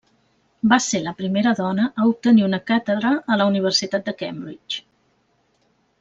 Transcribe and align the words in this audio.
Va 0.69 0.77
ser 0.85 0.99
la 1.07 1.11
primera 1.19 1.51
dona 1.59 1.83
a 1.91 2.05
obtenir 2.13 2.45
una 2.47 2.59
càtedra 2.71 3.11
a 3.35 3.41
la 3.41 3.47
Universitat 3.53 4.07
de 4.11 4.15
Cambridge. 4.23 4.81